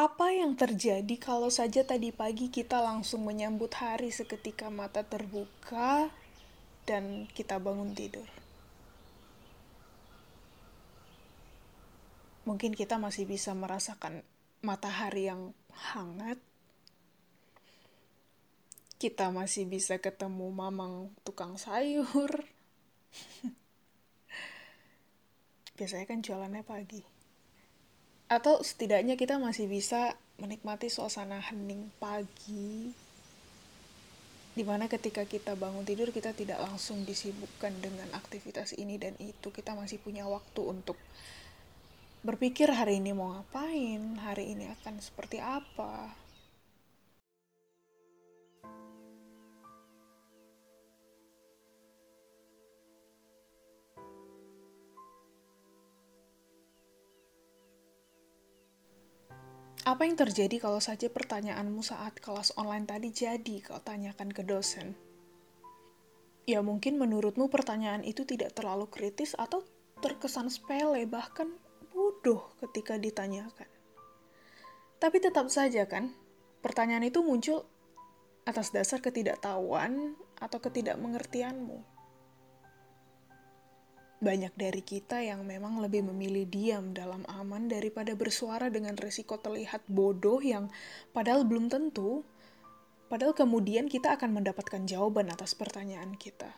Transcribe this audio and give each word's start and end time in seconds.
Apa 0.00 0.32
yang 0.32 0.56
terjadi 0.56 1.12
kalau 1.20 1.52
saja 1.52 1.84
tadi 1.84 2.08
pagi 2.08 2.48
kita 2.48 2.80
langsung 2.80 3.20
menyambut 3.20 3.68
hari 3.76 4.08
seketika 4.08 4.72
mata 4.72 5.04
terbuka 5.04 6.08
dan 6.88 7.28
kita 7.36 7.60
bangun 7.60 7.92
tidur? 7.92 8.24
Mungkin 12.48 12.72
kita 12.72 12.96
masih 12.96 13.28
bisa 13.28 13.52
merasakan 13.52 14.24
matahari 14.64 15.28
yang 15.28 15.52
hangat. 15.92 16.40
Kita 18.96 19.28
masih 19.28 19.68
bisa 19.68 20.00
ketemu 20.00 20.48
mamang 20.48 21.12
tukang 21.28 21.60
sayur. 21.60 22.48
Biasanya 25.76 26.08
kan 26.08 26.24
jualannya 26.24 26.64
pagi 26.64 27.19
atau 28.30 28.62
setidaknya 28.62 29.18
kita 29.18 29.42
masih 29.42 29.66
bisa 29.66 30.14
menikmati 30.38 30.86
suasana 30.86 31.42
hening 31.42 31.90
pagi 31.98 32.94
di 34.50 34.66
mana 34.66 34.86
ketika 34.86 35.26
kita 35.26 35.58
bangun 35.58 35.82
tidur 35.82 36.14
kita 36.14 36.30
tidak 36.34 36.62
langsung 36.62 37.02
disibukkan 37.02 37.74
dengan 37.82 38.10
aktivitas 38.14 38.74
ini 38.78 38.98
dan 38.98 39.14
itu. 39.22 39.50
Kita 39.54 39.78
masih 39.78 40.02
punya 40.02 40.26
waktu 40.26 40.60
untuk 40.62 40.98
berpikir 42.26 42.70
hari 42.70 42.98
ini 42.98 43.14
mau 43.14 43.34
ngapain? 43.34 44.18
Hari 44.20 44.58
ini 44.58 44.68
akan 44.74 44.98
seperti 44.98 45.38
apa 45.38 46.12
Apa 59.90 60.06
yang 60.06 60.14
terjadi 60.14 60.62
kalau 60.62 60.78
saja 60.78 61.10
pertanyaanmu 61.10 61.82
saat 61.82 62.22
kelas 62.22 62.54
online 62.54 62.86
tadi 62.86 63.10
jadi 63.10 63.58
kau 63.58 63.82
tanyakan 63.82 64.30
ke 64.30 64.46
dosen? 64.46 64.94
Ya 66.46 66.62
mungkin 66.62 66.94
menurutmu 66.94 67.50
pertanyaan 67.50 68.06
itu 68.06 68.22
tidak 68.22 68.54
terlalu 68.54 68.86
kritis 68.86 69.34
atau 69.34 69.66
terkesan 69.98 70.46
sepele 70.46 71.10
bahkan 71.10 71.50
bodoh 71.90 72.54
ketika 72.62 73.02
ditanyakan. 73.02 73.66
Tapi 75.02 75.18
tetap 75.18 75.50
saja 75.50 75.82
kan, 75.90 76.14
pertanyaan 76.62 77.10
itu 77.10 77.26
muncul 77.26 77.66
atas 78.46 78.70
dasar 78.70 79.02
ketidaktahuan 79.02 80.14
atau 80.38 80.62
ketidakmengertianmu 80.62 81.82
banyak 84.20 84.52
dari 84.52 84.84
kita 84.84 85.24
yang 85.24 85.48
memang 85.48 85.80
lebih 85.80 86.04
memilih 86.04 86.44
diam 86.44 86.92
dalam 86.92 87.24
aman 87.24 87.72
daripada 87.72 88.12
bersuara 88.12 88.68
dengan 88.68 88.92
resiko 89.00 89.40
terlihat 89.40 89.88
bodoh 89.88 90.44
yang 90.44 90.68
padahal 91.16 91.48
belum 91.48 91.72
tentu, 91.72 92.20
padahal 93.08 93.32
kemudian 93.32 93.88
kita 93.88 94.20
akan 94.20 94.36
mendapatkan 94.36 94.84
jawaban 94.84 95.32
atas 95.32 95.56
pertanyaan 95.56 96.12
kita. 96.20 96.52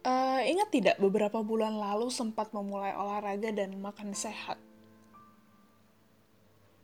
Uh, 0.00 0.42
ingat 0.50 0.72
tidak 0.72 0.96
beberapa 0.98 1.44
bulan 1.44 1.78
lalu 1.78 2.10
sempat 2.10 2.50
memulai 2.50 2.90
olahraga 2.96 3.54
dan 3.54 3.78
makan 3.78 4.16
sehat? 4.16 4.58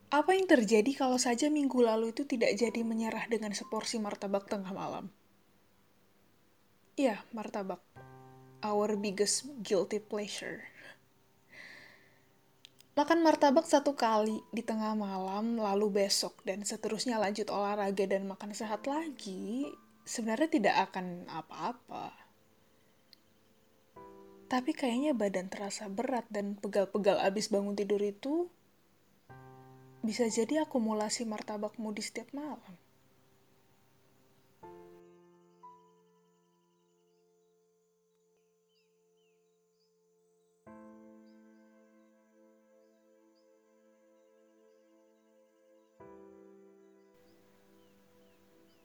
Apa 0.07 0.39
yang 0.39 0.47
terjadi 0.47 0.95
kalau 0.95 1.19
saja 1.19 1.51
minggu 1.51 1.83
lalu 1.83 2.15
itu 2.15 2.23
tidak 2.23 2.55
jadi 2.55 2.87
menyerah 2.87 3.27
dengan 3.27 3.51
seporsi 3.51 3.99
martabak 3.99 4.47
tengah 4.47 4.71
malam? 4.71 5.11
Ya, 6.95 7.27
martabak. 7.35 7.83
Our 8.63 8.95
biggest 8.95 9.51
guilty 9.67 9.99
pleasure. 9.99 10.63
Makan 12.97 13.21
martabak 13.21 13.69
satu 13.69 13.93
kali 13.93 14.41
di 14.55 14.65
tengah 14.65 14.97
malam, 14.97 15.61
lalu 15.61 16.07
besok, 16.07 16.41
dan 16.49 16.65
seterusnya 16.65 17.21
lanjut 17.21 17.51
olahraga 17.53 18.09
dan 18.09 18.25
makan 18.25 18.57
sehat 18.57 18.89
lagi, 18.89 19.69
sebenarnya 20.07 20.49
tidak 20.49 20.77
akan 20.89 21.29
apa-apa. 21.29 22.17
Tapi 24.47 24.71
kayaknya 24.73 25.13
badan 25.13 25.51
terasa 25.53 25.91
berat 25.91 26.25
dan 26.33 26.57
pegal-pegal 26.57 27.21
abis 27.21 27.53
bangun 27.53 27.77
tidur 27.77 28.01
itu 28.01 28.49
bisa 30.07 30.31
jadi 30.31 30.63
akumulasi 30.63 31.27
martabakmu 31.27 31.91
di 31.91 32.03
setiap 32.07 32.31
malam. 32.31 32.63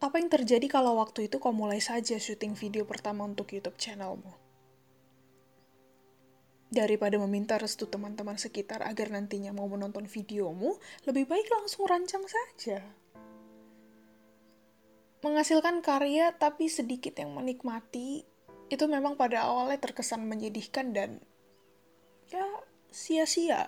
Apa 0.01 0.17
yang 0.17 0.33
terjadi 0.33 0.65
kalau 0.65 0.97
waktu 0.97 1.29
itu 1.29 1.37
kau 1.37 1.53
mulai 1.53 1.77
saja 1.77 2.17
syuting 2.17 2.57
video 2.57 2.89
pertama 2.89 3.21
untuk 3.21 3.53
YouTube 3.53 3.77
channelmu? 3.77 4.50
Daripada 6.71 7.19
meminta 7.19 7.59
restu 7.59 7.83
teman-teman 7.83 8.39
sekitar 8.39 8.79
agar 8.87 9.11
nantinya 9.11 9.51
mau 9.51 9.67
menonton 9.67 10.07
videomu, 10.07 10.79
lebih 11.03 11.27
baik 11.27 11.51
langsung 11.51 11.83
rancang 11.83 12.23
saja. 12.23 12.79
Menghasilkan 15.19 15.83
karya 15.83 16.31
tapi 16.31 16.71
sedikit 16.71 17.19
yang 17.19 17.35
menikmati, 17.35 18.23
itu 18.71 18.85
memang 18.87 19.19
pada 19.19 19.51
awalnya 19.51 19.83
terkesan 19.83 20.23
menyedihkan 20.23 20.95
dan 20.95 21.19
ya 22.31 22.47
sia-sia. 22.87 23.67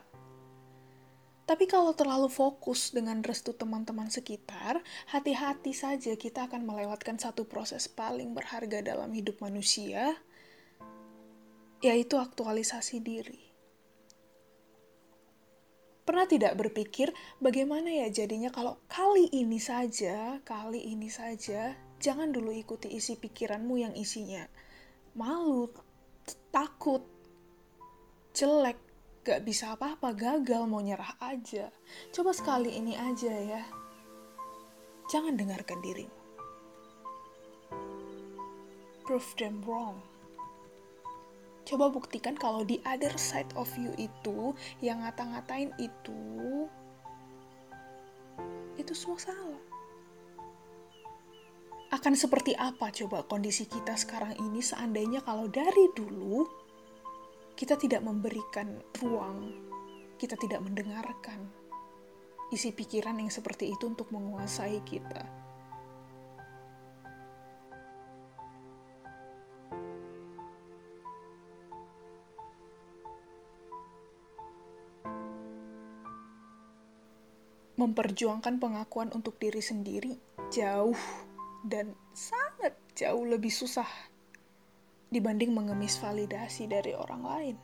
Tapi 1.44 1.68
kalau 1.68 1.92
terlalu 1.92 2.32
fokus 2.32 2.96
dengan 2.96 3.20
restu 3.20 3.52
teman-teman 3.52 4.08
sekitar, 4.08 4.80
hati-hati 5.12 5.76
saja 5.76 6.16
kita 6.16 6.48
akan 6.48 6.64
melewatkan 6.64 7.20
satu 7.20 7.44
proses 7.44 7.92
paling 7.92 8.32
berharga 8.32 8.80
dalam 8.80 9.12
hidup 9.12 9.44
manusia, 9.44 10.24
yaitu 11.84 12.16
aktualisasi 12.16 13.04
diri. 13.04 13.44
Pernah 16.04 16.28
tidak 16.28 16.56
berpikir 16.56 17.12
bagaimana 17.44 17.92
ya 17.92 18.08
jadinya 18.12 18.52
kalau 18.52 18.80
kali 18.88 19.28
ini 19.32 19.60
saja, 19.60 20.40
kali 20.44 20.80
ini 20.80 21.08
saja, 21.12 21.76
jangan 22.00 22.32
dulu 22.32 22.52
ikuti 22.56 22.92
isi 22.92 23.20
pikiranmu 23.20 23.76
yang 23.80 23.94
isinya 23.96 24.48
malu, 25.14 25.70
takut, 26.50 27.06
jelek, 28.34 28.78
gak 29.22 29.46
bisa 29.46 29.78
apa-apa, 29.78 30.14
gagal, 30.14 30.66
mau 30.66 30.82
nyerah 30.82 31.18
aja. 31.22 31.70
Coba 32.10 32.34
sekali 32.34 32.74
ini 32.74 32.98
aja 32.98 33.34
ya. 33.34 33.64
Jangan 35.10 35.38
dengarkan 35.38 35.80
dirimu. 35.86 36.22
Prove 39.04 39.32
them 39.38 39.62
wrong. 39.68 40.13
Coba 41.74 41.90
buktikan 41.90 42.38
kalau 42.38 42.62
di 42.62 42.78
other 42.86 43.18
side 43.18 43.50
of 43.58 43.66
you 43.82 43.90
itu, 43.98 44.54
yang 44.78 45.02
ngata-ngatain 45.02 45.74
itu, 45.82 46.70
itu 48.78 48.94
semua 48.94 49.18
salah. 49.18 49.64
Akan 51.90 52.14
seperti 52.14 52.54
apa 52.54 52.94
coba 52.94 53.26
kondisi 53.26 53.66
kita 53.66 53.98
sekarang 53.98 54.38
ini 54.38 54.62
seandainya 54.62 55.26
kalau 55.26 55.50
dari 55.50 55.90
dulu 55.98 56.46
kita 57.58 57.74
tidak 57.74 58.06
memberikan 58.06 58.78
ruang, 59.02 59.58
kita 60.22 60.38
tidak 60.38 60.62
mendengarkan 60.62 61.50
isi 62.54 62.70
pikiran 62.70 63.18
yang 63.18 63.34
seperti 63.34 63.74
itu 63.74 63.90
untuk 63.90 64.14
menguasai 64.14 64.78
kita. 64.86 65.43
Memperjuangkan 77.74 78.62
pengakuan 78.62 79.10
untuk 79.14 79.42
diri 79.42 79.62
sendiri 79.62 80.14
jauh 80.54 80.98
dan 81.66 81.98
sangat 82.14 82.78
jauh 82.94 83.26
lebih 83.26 83.50
susah 83.50 83.88
dibanding 85.10 85.54
mengemis 85.54 85.98
validasi 85.98 86.70
dari 86.70 86.94
orang 86.94 87.22
lain. 87.22 87.58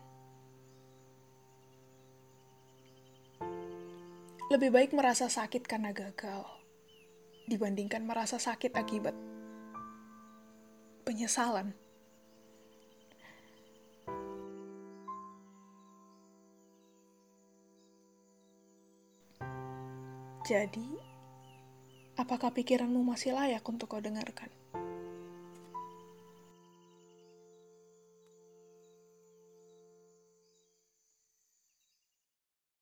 Lebih 4.50 4.70
baik 4.74 4.92
merasa 4.98 5.30
sakit 5.30 5.62
karena 5.70 5.94
gagal 5.94 6.42
dibandingkan 7.46 8.02
merasa 8.06 8.42
sakit 8.42 8.74
akibat 8.74 9.14
penyesalan. 11.06 11.74
Jadi, 20.50 21.10
Apakah 22.20 22.52
pikiranmu 22.52 23.00
masih 23.00 23.32
layak 23.32 23.64
untuk 23.64 23.96
kau 23.96 24.04
dengarkan? 24.04 24.52